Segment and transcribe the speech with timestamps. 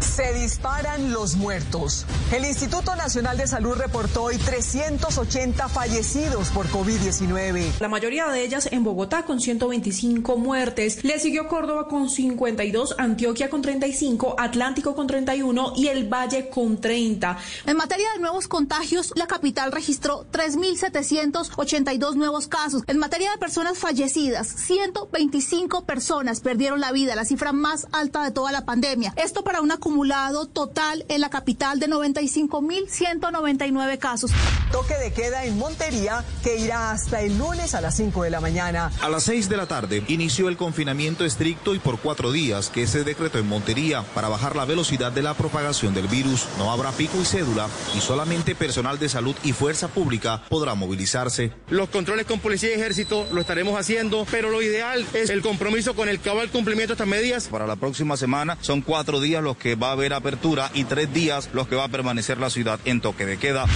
[0.00, 2.06] Se disparan los muertos.
[2.32, 7.78] El Instituto Nacional de Salud reportó hoy 380 fallecidos por COVID-19.
[7.80, 11.02] La mayoría de ellas en Bogotá con 125 muertes.
[11.04, 16.80] Le siguió Córdoba con 52, Antioquia con 35, Atlántico con 31 y el Valle con
[16.80, 17.36] 30.
[17.66, 22.82] En materia de nuevos contagios, la capital registró 3.782 nuevos casos.
[22.86, 28.30] En materia de personas fallecidas, 125 personas perdieron la vida, la cifra más alta de
[28.30, 29.12] toda la pandemia.
[29.16, 34.30] Esto para una acumulado total en la capital de 95.199 casos.
[34.70, 38.42] Toque de queda en Montería que irá hasta el lunes a las 5 de la
[38.42, 38.92] mañana.
[39.00, 42.86] A las 6 de la tarde inició el confinamiento estricto y por cuatro días que
[42.86, 46.44] se decretó en Montería para bajar la velocidad de la propagación del virus.
[46.58, 47.66] No habrá pico y cédula
[47.96, 51.50] y solamente personal de salud y fuerza pública podrá movilizarse.
[51.70, 55.94] Los controles con policía y ejército lo estaremos haciendo, pero lo ideal es el compromiso
[55.94, 57.48] con el cabal cumplimiento de estas medidas.
[57.48, 61.12] Para la próxima semana son cuatro días los que va a haber apertura y tres
[61.12, 63.66] días los que va a permanecer la ciudad en toque de queda.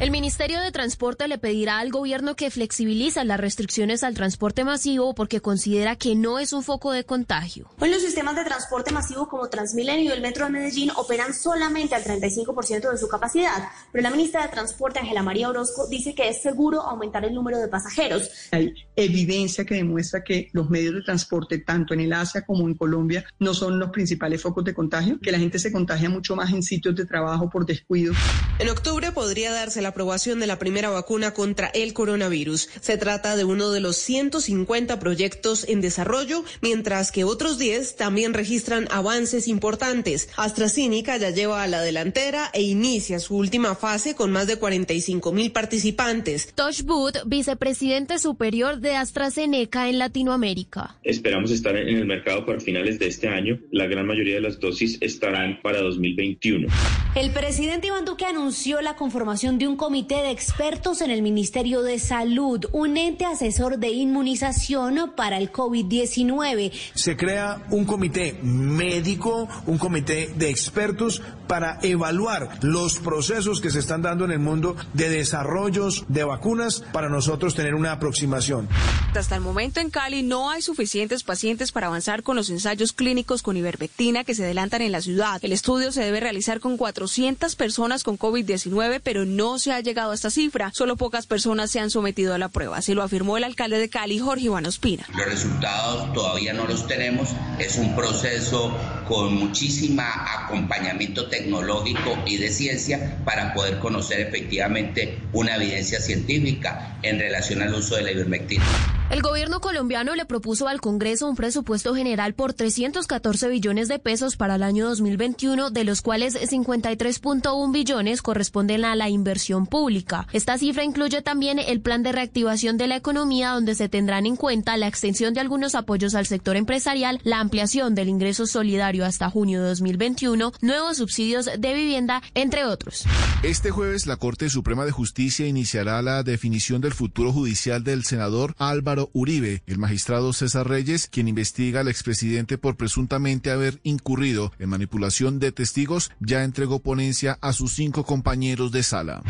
[0.00, 5.14] El Ministerio de Transporte le pedirá al gobierno que flexibilice las restricciones al transporte masivo
[5.14, 7.68] porque considera que no es un foco de contagio.
[7.78, 11.94] Hoy los sistemas de transporte masivo como Transmilenio y el Metro de Medellín operan solamente
[11.94, 16.30] al 35% de su capacidad, pero la ministra de Transporte, Ángela María Orozco, dice que
[16.30, 18.30] es seguro aumentar el número de pasajeros.
[18.52, 22.74] Hay evidencia que demuestra que los medios de transporte, tanto en el Asia como en
[22.74, 26.50] Colombia, no son los principales focos de contagio, que la gente se contagia mucho más
[26.54, 28.14] en sitios de trabajo por descuido.
[28.58, 32.68] En octubre podría darse la aprobación de la primera vacuna contra el coronavirus.
[32.80, 38.34] Se trata de uno de los 150 proyectos en desarrollo, mientras que otros 10 también
[38.34, 40.28] registran avances importantes.
[40.36, 45.32] AstraZeneca ya lleva a la delantera e inicia su última fase con más de 45
[45.32, 46.52] mil participantes.
[46.54, 50.96] Tosh Booth, vicepresidente superior de AstraZeneca en Latinoamérica.
[51.02, 53.58] Esperamos estar en el mercado para finales de este año.
[53.70, 56.68] La gran mayoría de las dosis estarán para 2021.
[57.14, 61.80] El presidente Iván Duque anunció la conformación de un comité de expertos en el Ministerio
[61.80, 66.70] de Salud, un ente asesor de inmunización para el COVID-19.
[66.94, 73.78] Se crea un comité médico, un comité de expertos para evaluar los procesos que se
[73.78, 78.68] están dando en el mundo de desarrollos de vacunas para nosotros tener una aproximación.
[79.14, 83.42] Hasta el momento en Cali no hay suficientes pacientes para avanzar con los ensayos clínicos
[83.42, 85.42] con ivermectina que se adelantan en la ciudad.
[85.42, 90.12] El estudio se debe realizar con 400 personas con COVID-19, pero no se ha llegado
[90.12, 90.70] a esta cifra.
[90.74, 92.78] Solo pocas personas se han sometido a la prueba.
[92.78, 95.06] Así lo afirmó el alcalde de Cali, Jorge Iván Ospina.
[95.16, 97.30] Los resultados todavía no los tenemos.
[97.58, 98.76] Es un proceso
[99.08, 100.04] con muchísima
[100.44, 107.74] acompañamiento tecnológico y de ciencia para poder conocer efectivamente una evidencia científica en relación al
[107.74, 108.99] uso de la ivermectina.
[109.10, 114.36] El gobierno colombiano le propuso al Congreso un presupuesto general por 314 billones de pesos
[114.36, 120.28] para el año 2021, de los cuales 53.1 billones corresponden a la inversión pública.
[120.32, 124.36] Esta cifra incluye también el plan de reactivación de la economía, donde se tendrán en
[124.36, 129.28] cuenta la extensión de algunos apoyos al sector empresarial, la ampliación del ingreso solidario hasta
[129.28, 133.06] junio de 2021, nuevos subsidios de vivienda, entre otros.
[133.42, 138.54] Este jueves, la Corte Suprema de Justicia iniciará la definición del futuro judicial del senador
[138.56, 139.62] Álvaro Uribe.
[139.66, 145.52] El magistrado César Reyes, quien investiga al expresidente por presuntamente haber incurrido en manipulación de
[145.52, 149.22] testigos, ya entregó ponencia a sus cinco compañeros de sala.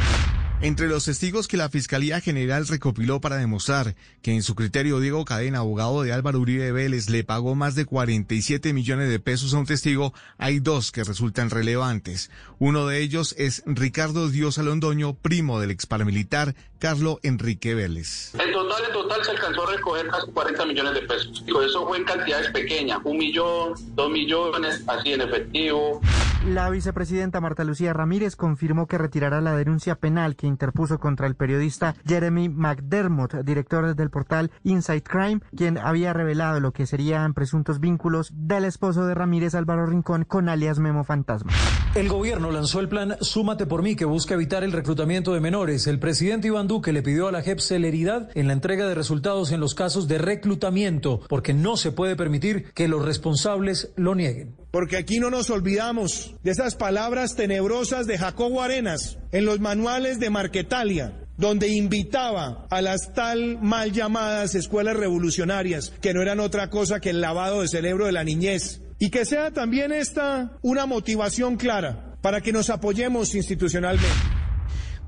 [0.63, 5.25] Entre los testigos que la Fiscalía General recopiló para demostrar que en su criterio Diego
[5.25, 9.59] Cadena, abogado de Álvaro Uribe Vélez, le pagó más de 47 millones de pesos a
[9.59, 12.31] un testigo, hay dos que resultan relevantes.
[12.59, 18.35] Uno de ellos es Ricardo Dios Alondoño, primo del ex paramilitar Carlo Enrique Vélez.
[18.35, 21.43] En total, en total se alcanzó a recoger casi 40 millones de pesos.
[21.47, 26.03] Y eso fue en cantidades pequeñas, un millón, dos millones, así en efectivo.
[26.47, 31.35] La vicepresidenta Marta Lucía Ramírez confirmó que retirará la denuncia penal que interpuso contra el
[31.35, 37.79] periodista Jeremy McDermott, director del portal Inside Crime, quien había revelado lo que serían presuntos
[37.79, 41.53] vínculos del esposo de Ramírez Álvaro Rincón con alias Memo Fantasma.
[41.95, 45.87] El gobierno lanzó el plan Súmate por mí que busca evitar el reclutamiento de menores.
[45.89, 49.53] El presidente Iván Duque le pidió a la JEP celeridad en la entrega de resultados
[49.53, 54.60] en los casos de reclutamiento, porque no se puede permitir que los responsables lo nieguen.
[54.71, 60.21] Porque aquí no nos olvidamos de esas palabras tenebrosas de Jacobo Arenas en los manuales
[60.21, 66.71] de Marquetalia, donde invitaba a las tal mal llamadas escuelas revolucionarias, que no eran otra
[66.71, 68.81] cosa que el lavado de cerebro de la niñez.
[68.99, 74.40] Y que sea también esta una motivación clara para que nos apoyemos institucionalmente.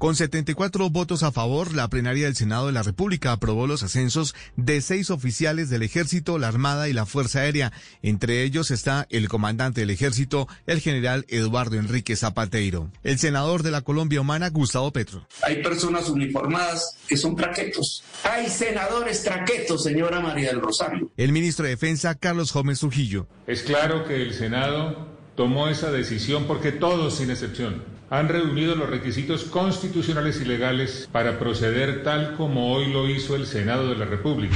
[0.02, 4.34] Con 74 votos a favor, la plenaria del Senado de la República aprobó los ascensos
[4.56, 7.70] de seis oficiales del Ejército, la Armada y la Fuerza Aérea.
[8.02, 12.90] Entre ellos está el comandante del Ejército, el general Eduardo Enrique Zapateiro.
[13.04, 15.24] El senador de la Colombia Humana, Gustavo Petro.
[15.44, 18.02] Hay personas uniformadas que son traquetos.
[18.24, 21.12] Hay senadores traquetos, señora María del Rosario.
[21.16, 23.28] El ministro de Defensa, Carlos Gómez Trujillo.
[23.46, 25.06] Es claro que el Senado
[25.36, 31.38] tomó esa decisión porque todos, sin excepción, han reunido los requisitos constitucionales y legales para
[31.38, 34.54] proceder tal como hoy lo hizo el Senado de la República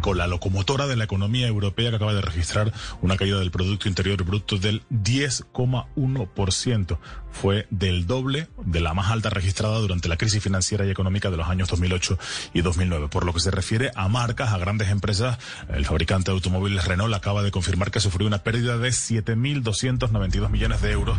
[0.00, 2.72] con la locomotora de la economía europea que acaba de registrar
[3.02, 6.98] una caída del Producto Interior Bruto del 10,1%.
[7.32, 11.36] Fue del doble de la más alta registrada durante la crisis financiera y económica de
[11.36, 12.20] los años 2008
[12.54, 13.08] y 2009.
[13.08, 15.38] Por lo que se refiere a marcas, a grandes empresas,
[15.70, 20.82] el fabricante de automóviles Renault acaba de confirmar que sufrió una pérdida de 7.292 millones
[20.82, 21.18] de euros.